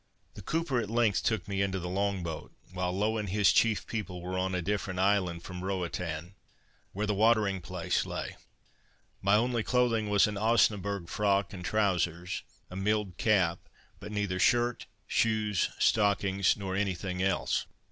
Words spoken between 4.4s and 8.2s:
a different island from Roatan, where the watering place